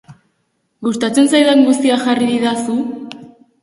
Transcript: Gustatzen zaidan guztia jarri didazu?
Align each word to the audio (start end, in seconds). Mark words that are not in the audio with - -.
Gustatzen 0.87 1.31
zaidan 1.35 1.63
guztia 1.69 2.01
jarri 2.09 2.35
didazu? 2.35 2.83